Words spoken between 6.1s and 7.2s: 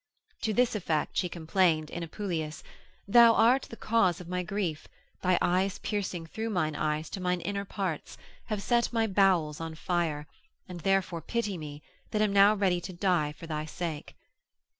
through mine eyes